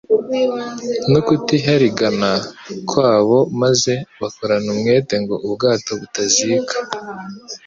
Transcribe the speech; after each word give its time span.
no 1.11 1.19
kutiharigana 1.27 2.31
kwabo 2.89 3.39
maze 3.61 3.93
bakorana 4.21 4.67
umwete 4.75 5.13
ngo 5.23 5.35
ubwato 5.45 5.91
butazika. 5.99 6.75